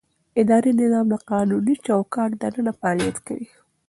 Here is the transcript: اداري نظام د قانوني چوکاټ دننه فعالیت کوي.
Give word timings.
اداري 0.41 0.71
نظام 0.81 1.05
د 1.11 1.15
قانوني 1.31 1.75
چوکاټ 1.85 2.29
دننه 2.41 2.71
فعالیت 2.79 3.17
کوي. 3.27 3.49